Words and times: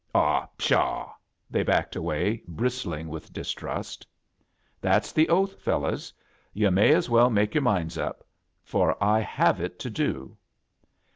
"Ah, 0.15 0.49
pshaw!" 0.57 1.13
They 1.51 1.61
backed 1.61 1.95
away, 1.95 2.41
bris 2.47 2.81
tling 2.81 3.07
with 3.07 3.31
distrust." 3.31 4.07
That's 4.81 5.11
the 5.11 5.29
oath, 5.29 5.63
feQows. 5.63 6.11
Yu' 6.55 6.71
may 6.71 6.91
as 6.95 7.07
well 7.07 7.29
make 7.29 7.51
yoia 7.51 7.61
minds 7.61 7.97
«p— 7.99 8.07
for 8.71 8.97
I 8.99 9.19
hafoe 9.21 9.61
it 9.65 9.77
to 9.77 9.91
do!" 9.91 10.37